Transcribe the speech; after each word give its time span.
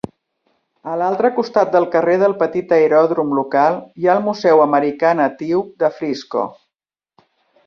A 0.93 0.93
l'altre 1.01 1.29
costat 1.35 1.69
del 1.75 1.85
carrer 1.95 2.15
del 2.23 2.33
petit 2.41 2.73
aeròdrom 2.77 3.35
local, 3.43 3.79
hi 4.01 4.09
ha 4.09 4.17
el 4.17 4.25
Museu 4.31 4.65
Americà 4.67 5.13
Natiu 5.21 5.63
de 5.85 5.93
Frisco. 6.01 6.47